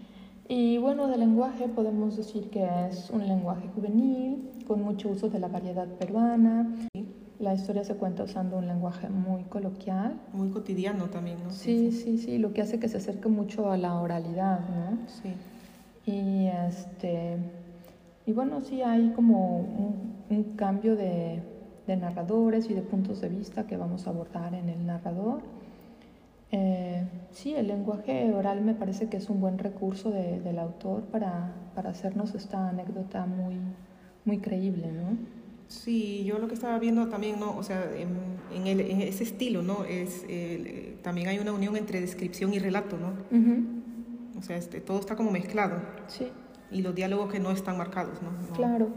[0.47, 5.39] Y bueno, de lenguaje podemos decir que es un lenguaje juvenil, con mucho uso de
[5.39, 6.73] la variedad peruana.
[7.39, 10.19] La historia se cuenta usando un lenguaje muy coloquial.
[10.33, 11.51] Muy cotidiano también, ¿no?
[11.51, 14.97] Sí, sí, sí, lo que hace que se acerque mucho a la oralidad, ¿no?
[15.07, 15.33] Sí.
[16.05, 17.37] Y, este,
[18.25, 21.41] y bueno, sí hay como un, un cambio de,
[21.89, 25.41] de narradores y de puntos de vista que vamos a abordar en el narrador.
[26.51, 31.01] Eh, sí, el lenguaje oral me parece que es un buen recurso de, del autor
[31.03, 33.55] para, para, hacernos esta anécdota muy,
[34.25, 35.17] muy creíble, ¿no?
[35.69, 37.55] Sí, yo lo que estaba viendo también, ¿no?
[37.55, 38.09] O sea, en,
[38.53, 39.85] en, el, en ese estilo, ¿no?
[39.85, 43.13] Es, eh, también hay una unión entre descripción y relato, ¿no?
[44.37, 45.75] O sea, este, todo está como mezclado.
[46.07, 46.27] Sí.
[46.71, 48.31] Y los diálogos que no están marcados, ¿no?
[48.31, 48.89] no claro.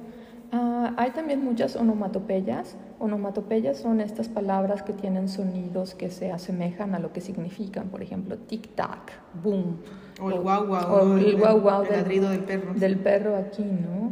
[0.50, 2.76] Ah, hay también muchas onomatopeyas.
[2.98, 7.88] Onomatopeyas son estas palabras que tienen sonidos que se asemejan a lo que significan.
[7.88, 9.76] Por ejemplo, tic-tac, boom.
[10.22, 10.94] O el guau guau.
[10.94, 11.82] O el, guau guau.
[11.82, 12.74] El del, ladrido del perro.
[12.74, 14.10] Del perro aquí, ¿no?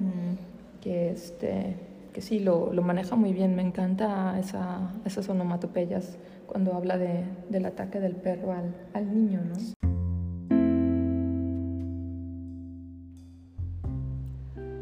[0.81, 3.55] Que, este, que sí, lo, lo, maneja muy bien.
[3.57, 9.41] Me encanta esa, esas onomatopeyas cuando habla de, del ataque del perro al, al niño,
[9.45, 9.55] ¿no?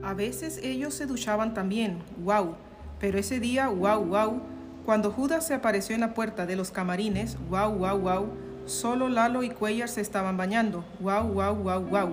[0.02, 2.54] A veces ellos se duchaban también, wow,
[2.98, 4.40] pero ese día, wow, wow,
[4.86, 8.26] cuando Judas se apareció en la puerta de los camarines, wow, wow, wow,
[8.64, 12.08] solo Lalo y Cuellar se estaban bañando, wow, wow, wow, wow.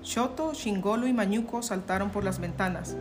[0.00, 2.96] Choto, Chingolo y Mañuco saltaron por las ventanas.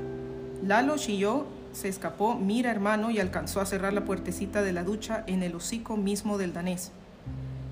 [0.66, 5.26] Lalo chilló, se escapó, mira hermano, y alcanzó a cerrar la puertecita de la ducha
[5.28, 6.94] en el hocico mismo del danés.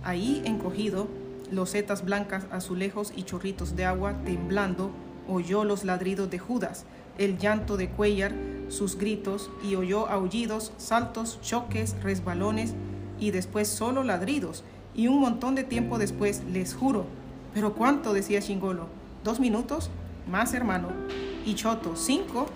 [0.03, 1.07] Ahí, encogido,
[1.51, 4.91] losetas blancas, azulejos y chorritos de agua temblando,
[5.29, 6.83] oyó los ladridos de Judas,
[7.17, 8.33] el llanto de Cuellar,
[8.67, 12.73] sus gritos, y oyó aullidos, saltos, choques, resbalones,
[13.21, 17.05] y después solo ladridos, y un montón de tiempo después, les juro.
[17.53, 18.11] ¿Pero cuánto?
[18.11, 18.87] decía Chingolo.
[19.23, 19.89] ¿Dos minutos?
[20.29, 20.89] Más, hermano.
[21.45, 22.47] Y Choto, cinco,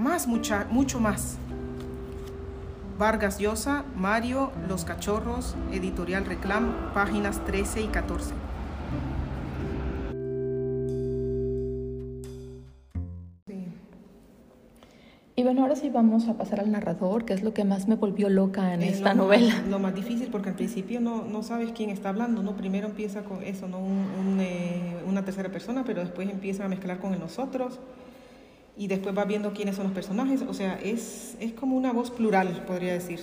[0.00, 1.36] más, mucha, mucho más.
[2.98, 8.34] Vargas Llosa, Mario, Los Cachorros, Editorial Reclam, páginas 13 y 14.
[15.36, 17.94] Y bueno, ahora sí vamos a pasar al narrador, que es lo que más me
[17.94, 19.62] volvió loca en esta novela.
[19.70, 22.56] lo más difícil, porque al principio no, no sabes quién está hablando, ¿no?
[22.56, 23.78] Primero empieza con eso, ¿no?
[23.78, 27.80] Un, eh, una tercera persona, pero después empieza a mezclar con el nosotros
[28.80, 30.40] y después va viendo quiénes son los personajes.
[30.40, 33.20] O sea, es, es como una voz plural, podría decir.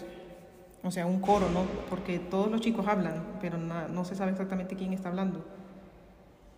[0.83, 1.63] O sea, un coro, ¿no?
[1.89, 5.43] Porque todos los chicos hablan, pero no se sabe exactamente quién está hablando.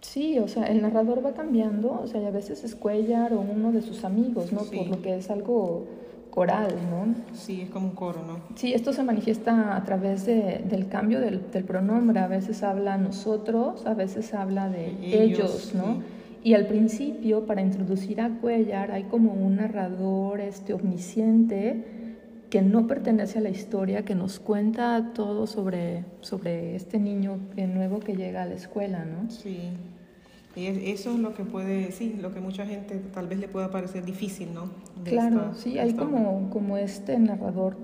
[0.02, 3.40] Sí, o sea, el narrador va cambiando, o sea, y a veces es Cuellar o
[3.40, 4.64] uno de sus amigos, ¿no?
[4.64, 5.88] Por lo que es algo
[6.30, 7.16] coral, ¿no?
[7.34, 8.42] Sí, es como un coro, ¿no?
[8.56, 12.20] Sí, esto se manifiesta a través de, del cambio del, del, pronombre.
[12.20, 16.19] A veces habla nosotros, a veces habla de ellos, ¿no?
[16.44, 21.84] Y al principio, para introducir a Cuellar, hay como un narrador este, omnisciente
[22.50, 27.68] que no pertenece a la historia, que nos cuenta todo sobre, sobre este niño de
[27.68, 29.30] nuevo que llega a la escuela, ¿no?
[29.30, 29.70] Sí.
[30.56, 33.70] Y eso es lo que puede, sí, lo que mucha gente tal vez le pueda
[33.70, 34.72] parecer difícil, ¿no?
[35.04, 37.78] claro, sí, hay como, como este narrador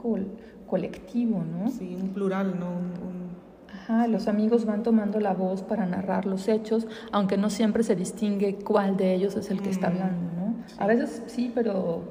[0.68, 1.70] colectivo, ¿no?
[1.70, 2.72] Sí, un plural, ¿no?
[3.88, 7.96] Ajá, los amigos van tomando la voz para narrar los hechos, aunque no siempre se
[7.96, 10.56] distingue cuál de ellos es el que está hablando, ¿no?
[10.80, 12.02] A veces sí, pero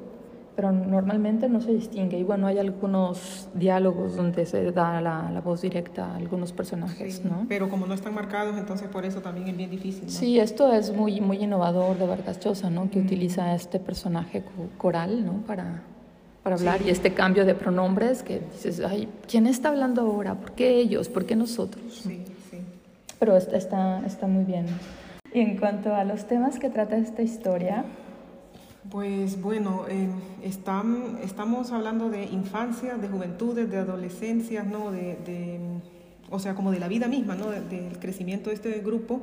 [0.54, 2.18] pero normalmente no se distingue.
[2.18, 7.24] Y bueno, hay algunos diálogos donde se da la, la voz directa a algunos personajes,
[7.24, 7.46] ¿no?
[7.48, 10.04] Pero como no están marcados, entonces por eso también es bien difícil.
[10.04, 10.10] ¿no?
[10.10, 12.88] Sí, esto es muy, muy innovador de Vargas Llosa, ¿no?
[12.88, 14.44] Que utiliza este personaje
[14.78, 15.42] coral, ¿no?
[15.46, 15.82] Para,
[16.44, 20.34] para hablar y este cambio de pronombres que dices, ay, ¿quién está hablando ahora?
[20.34, 21.08] ¿Por qué ellos?
[21.08, 22.02] ¿Por qué nosotros?
[22.02, 22.58] Sí, sí.
[23.18, 24.66] Pero está, está, está muy bien.
[25.32, 27.86] Y en cuanto a los temas que trata esta historia,
[28.90, 30.06] pues bueno, eh,
[30.42, 34.92] están, estamos hablando de infancia, de juventudes, de adolescencias, ¿no?
[34.92, 35.60] de, de,
[36.30, 37.50] o sea, como de la vida misma, ¿no?
[37.50, 39.22] Del crecimiento de este grupo,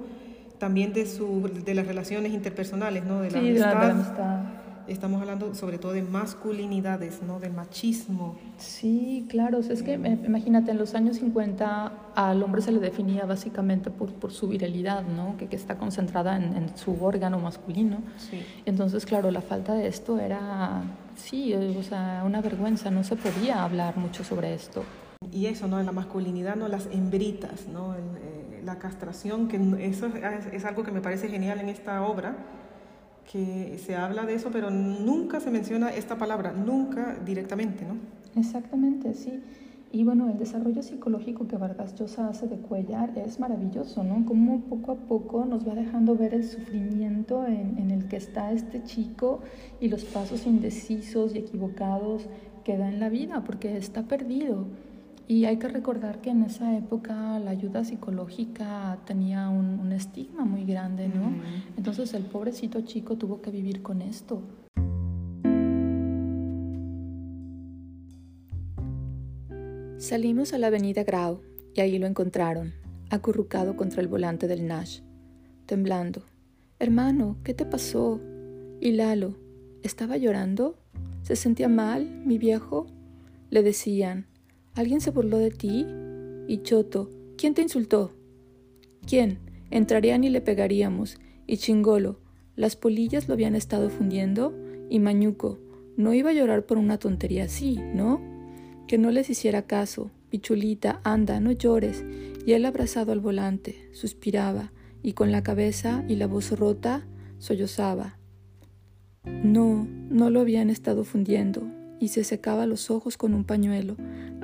[0.58, 3.22] también de, su, de las relaciones interpersonales, ¿no?
[3.22, 3.70] De la, sí, amistad.
[3.70, 4.61] de la amistad.
[4.88, 7.40] Estamos hablando sobre todo de masculinidades, ¿no?
[7.40, 8.38] Del machismo.
[8.58, 9.60] Sí, claro.
[9.60, 13.26] O sea, es que eh, imagínate, en los años 50 al hombre se le definía
[13.26, 15.38] básicamente por, por su virilidad, ¿no?
[15.38, 17.98] Que, que está concentrada en, en, su órgano masculino.
[18.18, 18.44] Sí.
[18.66, 20.84] Entonces, claro, la falta de esto era,
[21.16, 22.92] sí, eh, o sea, una vergüenza.
[22.92, 24.84] No se podía hablar mucho sobre esto.
[25.32, 25.82] Y eso, ¿no?
[25.82, 26.68] La masculinidad, ¿no?
[26.68, 27.94] Las hembritas, ¿no?
[27.94, 32.02] El, eh, la castración, que eso es, es algo que me parece genial en esta
[32.04, 32.36] obra
[33.32, 37.96] que se habla de eso, pero nunca se menciona esta palabra, nunca directamente, ¿no?
[38.40, 39.42] Exactamente, sí.
[39.94, 44.26] Y bueno, el desarrollo psicológico que Vargas Llosa hace de Cuellar es maravilloso, ¿no?
[44.26, 48.54] Como poco a poco nos va dejando ver el sufrimiento en, en el que está
[48.54, 49.42] este chico
[49.82, 52.28] y los pasos indecisos y equivocados
[52.64, 54.66] que da en la vida, porque está perdido.
[55.28, 60.44] Y hay que recordar que en esa época la ayuda psicológica tenía un, un estigma
[60.44, 61.32] muy grande, ¿no?
[61.32, 61.42] Mm.
[61.78, 64.42] Entonces el pobrecito chico tuvo que vivir con esto.
[70.02, 71.42] Salimos a la avenida Grau
[71.76, 72.74] y ahí lo encontraron,
[73.12, 75.02] acurrucado contra el volante del Nash,
[75.68, 76.24] temblando.
[76.80, 78.20] Hermano, ¿qué te pasó?
[78.80, 79.38] ¿Y Lalo?
[79.84, 80.80] ¿Estaba llorando?
[81.22, 82.88] ¿Se sentía mal, mi viejo?
[83.52, 84.26] Le decían,
[84.74, 85.86] ¿Alguien se burló de ti?
[86.48, 88.14] Y Choto, ¿quién te insultó?
[89.06, 89.40] ¿Quién?
[89.70, 91.18] Entrarían y le pegaríamos.
[91.46, 92.20] Y Chingolo,
[92.56, 94.54] las polillas lo habían estado fundiendo.
[94.90, 95.60] Y Mañuco,
[95.98, 98.22] no iba a llorar por una tontería así, ¿no?
[98.88, 100.10] Que no les hiciera caso.
[100.30, 102.06] Pichulita, anda, no llores.
[102.46, 104.72] Y él abrazado al volante, suspiraba,
[105.04, 107.06] y con la cabeza y la voz rota,
[107.40, 108.18] sollozaba.
[109.26, 111.64] No, no lo habían estado fundiendo,
[112.02, 113.96] y se secaba los ojos con un pañuelo.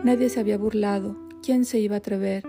[0.03, 1.17] Nadie se había burlado.
[1.41, 2.43] ¿Quién se iba a atrever?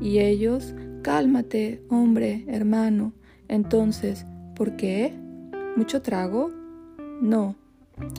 [0.00, 3.12] Y ellos, cálmate, hombre, hermano.
[3.48, 4.24] Entonces,
[4.56, 5.12] ¿por qué?
[5.76, 6.50] ¿Mucho trago?
[7.20, 7.54] No.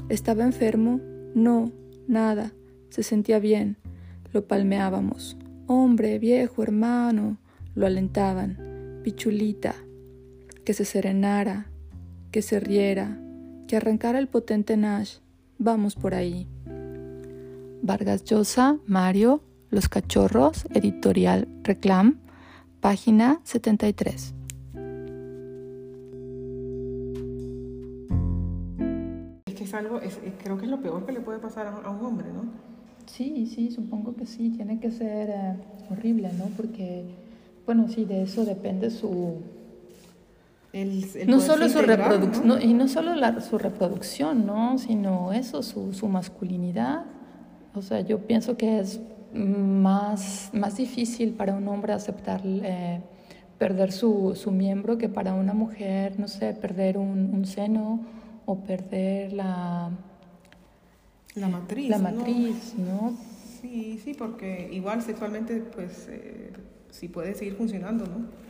[0.09, 1.01] ¿Estaba enfermo?
[1.33, 1.71] No,
[2.07, 2.51] nada.
[2.89, 3.77] Se sentía bien.
[4.31, 5.37] Lo palmeábamos.
[5.65, 7.37] Hombre, viejo, hermano.
[7.73, 9.01] Lo alentaban.
[9.03, 9.73] Pichulita.
[10.63, 11.65] Que se serenara.
[12.31, 13.19] Que se riera.
[13.67, 15.17] Que arrancara el potente Nash.
[15.59, 16.47] Vamos por ahí.
[17.81, 19.41] Vargas Llosa, Mario,
[19.71, 22.19] Los Cachorros, editorial Reclam,
[22.79, 24.35] página 73.
[29.45, 31.75] Es que es algo, es, creo que es lo peor que le puede pasar a,
[31.75, 32.45] a un hombre, ¿no?
[33.07, 35.55] Sí, sí, supongo que sí, tiene que ser eh,
[35.89, 36.45] horrible, ¿no?
[36.55, 37.05] Porque,
[37.65, 39.41] bueno, sí, de eso depende su...
[40.81, 42.59] El, el no solo su reproducción, ¿no?
[42.59, 44.77] y no solo la, su reproducción, ¿no?
[44.77, 47.05] Sino eso, su, su masculinidad.
[47.73, 48.99] O sea, yo pienso que es
[49.33, 53.01] más, más difícil para un hombre aceptar eh,
[53.57, 57.99] perder su, su miembro que para una mujer, no sé, perder un, un seno
[58.45, 59.91] o perder la,
[61.35, 61.89] La matriz.
[61.89, 62.03] la ¿no?
[62.03, 63.13] matriz, ¿no?
[63.61, 66.51] Sí, sí, porque igual sexualmente, pues, eh,
[66.91, 68.46] sí puede seguir funcionando, ¿no?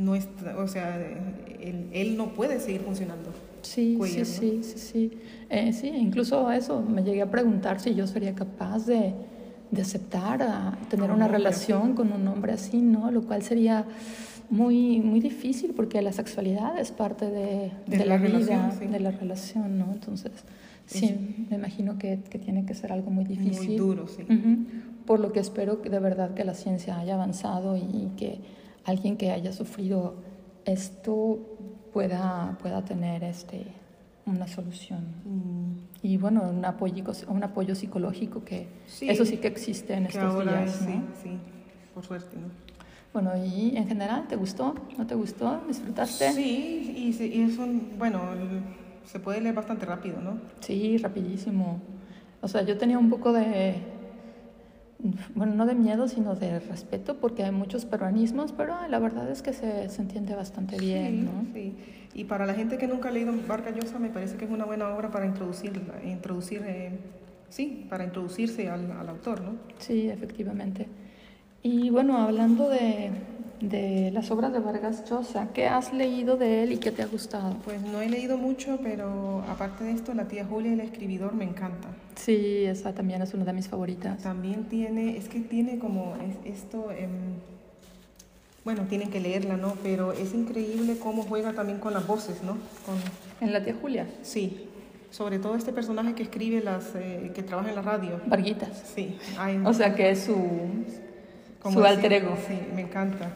[0.00, 0.96] No es, o sea,
[1.60, 3.30] él, él no puede seguir funcionando.
[3.62, 4.62] Sí, Cuellar, sí, ¿no?
[4.62, 5.18] sí, sí, sí.
[5.50, 9.12] Eh, sí, incluso eso, me llegué a preguntar si yo sería capaz de,
[9.70, 13.10] de aceptar a tener una relación con un hombre así, ¿no?
[13.10, 13.84] Lo cual sería
[14.48, 18.72] muy, muy difícil porque la sexualidad es parte de, De de la la, vida, relación,
[18.78, 18.86] sí.
[18.86, 19.92] de la relación, ¿no?
[19.92, 20.32] Entonces,
[20.86, 23.68] sí, me imagino que, que tiene que ser algo muy difícil.
[23.68, 24.24] Muy duro, sí.
[25.06, 28.40] Por lo que espero que de verdad que la ciencia haya avanzado y que
[28.84, 30.14] alguien que haya sufrido
[30.64, 31.38] esto
[31.92, 33.66] pueda, pueda tener este,
[34.26, 35.00] una solución.
[35.24, 35.70] Mm,
[36.02, 40.08] Y bueno, un apoyo, un apoyo psicológico que Sí, eso sí que existe en que
[40.10, 40.76] estos ahora días.
[40.76, 41.02] sí, ¿no?
[41.22, 41.30] sí,
[41.94, 42.48] por suerte, ¿no?
[43.12, 44.74] Bueno, y en general, ¿te gustó?
[44.96, 45.60] ¿No te gustó?
[45.66, 46.32] ¿Disfrutaste?
[46.32, 48.20] Sí, y, y es un, bueno,
[49.04, 50.38] se puede leer bastante rápido, ¿no?
[50.60, 51.80] Sí, rapidísimo.
[52.40, 53.74] O sea, yo tenía un poco de,
[55.34, 59.42] bueno, no de miedo, sino de respeto, porque hay muchos peruanismos, pero la verdad es
[59.42, 61.54] que se, se entiende bastante bien, sí, ¿no?
[61.54, 61.74] sí.
[62.14, 64.64] Y para la gente que nunca ha leído Vargas Llosa, me parece que es una
[64.64, 66.98] buena obra para introducir, introducir eh,
[67.48, 69.52] sí, para introducirse al, al autor, ¿no?
[69.78, 70.86] Sí, efectivamente.
[71.62, 73.10] Y bueno, hablando de,
[73.60, 77.06] de las obras de Vargas Llosa, ¿qué has leído de él y qué te ha
[77.06, 77.56] gustado?
[77.64, 81.44] Pues no he leído mucho, pero aparte de esto, La tía Julia, el escribidor, me
[81.44, 81.88] encanta.
[82.16, 84.22] Sí, esa también es una de mis favoritas.
[84.22, 87.10] También tiene, es que tiene como es- esto, em,
[88.64, 89.74] bueno, tienen que leerla, ¿no?
[89.82, 92.52] Pero es increíble cómo juega también con las voces, ¿no?
[92.86, 92.96] Con,
[93.46, 94.66] En la tía Julia, sí,
[95.10, 98.20] sobre todo este personaje que escribe las, eh, que trabaja en la radio.
[98.26, 98.82] Varguitas.
[98.94, 99.18] Sí,
[99.64, 100.36] O sea que es su,
[101.68, 102.36] Su alter ego.
[102.46, 103.30] Sí, me encanta.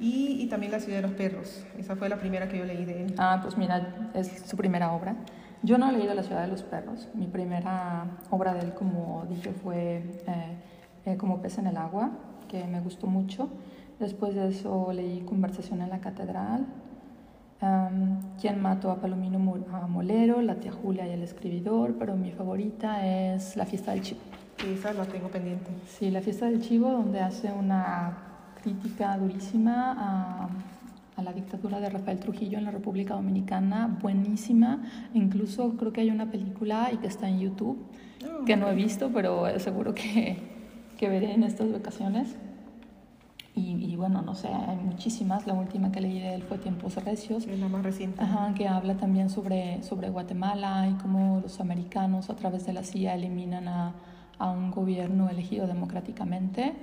[0.00, 1.64] Y, y, también La ciudad de los perros.
[1.76, 3.14] Esa fue la primera que yo leí de él.
[3.18, 5.16] Ah, pues mira, es su primera obra.
[5.62, 7.08] Yo no he leído La ciudad de los perros.
[7.14, 10.56] Mi primera obra de él, como dije, fue eh,
[11.04, 12.10] eh, Como pez en el agua,
[12.48, 13.50] que me gustó mucho.
[13.98, 16.66] Después de eso leí Conversación en la catedral,
[17.60, 23.04] um, Quién mató a Palomino Molero, La tía Julia y el escribidor, pero mi favorita
[23.04, 24.20] es La fiesta del chivo.
[24.60, 25.70] Sí, esa la tengo pendiente.
[25.86, 28.16] Sí, La fiesta del chivo, donde hace una
[28.62, 30.48] crítica durísima a
[31.18, 34.84] a la dictadura de Rafael Trujillo en la República Dominicana, buenísima.
[35.14, 37.76] Incluso creo que hay una película y que está en YouTube,
[38.24, 40.38] oh, que no he visto, pero seguro que,
[40.96, 42.36] que veré en estas vacaciones.
[43.56, 45.48] Y, bueno, no sé, hay muchísimas.
[45.48, 47.44] La última que leí de él fue Tiempos Recios.
[47.48, 48.22] Es la más reciente.
[48.22, 52.84] Ajá, que habla también sobre, sobre Guatemala y cómo los americanos a través de la
[52.84, 53.94] CIA eliminan a,
[54.38, 56.74] a un gobierno elegido democráticamente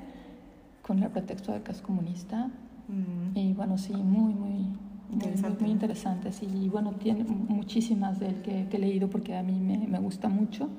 [0.81, 2.49] con el pretexto de que es comunista.
[2.87, 3.37] Mm.
[3.37, 4.65] Y bueno, sí, muy, muy,
[5.11, 5.63] interesante.
[5.63, 6.31] Muy, interesante.
[6.31, 9.99] Sí, y bueno, tiene muchísimas de él que, he leído porque a mí me, me,
[9.99, 10.69] gusta mucho.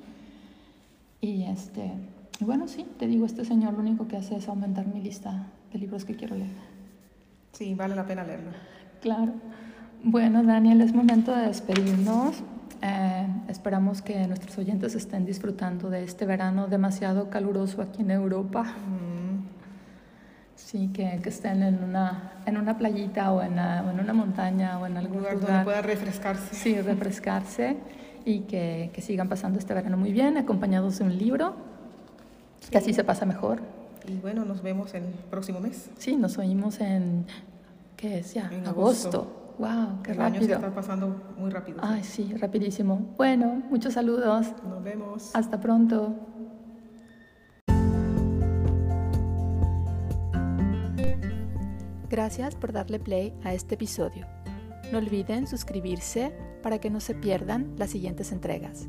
[1.19, 1.91] Y este,
[2.39, 5.79] bueno, sí, te digo, este señor lo único que hace es aumentar mi lista de
[5.79, 6.55] libros que quiero leer.
[7.51, 8.51] Sí, vale la pena leerlo.
[9.01, 9.33] Claro.
[10.03, 12.43] Bueno, Daniel, es momento de despedirnos.
[13.47, 18.63] Esperamos que nuestros oyentes estén disfrutando de este verano demasiado caluroso aquí en Europa.
[18.63, 19.27] Mm.
[20.55, 24.85] Sí, que, que, estén en una, en una playita o en, en una montaña o
[24.85, 26.55] en algún lugar, lugar donde puedan refrescarse.
[26.55, 27.77] Sí, refrescarse
[28.25, 31.55] y que, que, sigan pasando este verano muy bien, acompañados de un libro,
[32.69, 33.61] que así se pasa mejor.
[34.07, 35.89] Y bueno, nos vemos el próximo mes.
[35.97, 37.25] Sí, nos oímos en,
[37.95, 38.49] ¿qué es ya?
[38.51, 39.46] En agosto.
[39.57, 40.37] Wow, qué el rápido.
[40.37, 41.79] Año se está pasando muy rápido.
[41.81, 43.13] Ay, sí, rapidísimo.
[43.17, 44.47] Bueno, muchos saludos.
[44.63, 45.35] Nos vemos.
[45.35, 46.15] Hasta pronto.
[52.09, 54.25] Gracias por darle play a este episodio.
[54.91, 56.33] No olviden suscribirse
[56.63, 58.87] para que no se pierdan las siguientes entregas.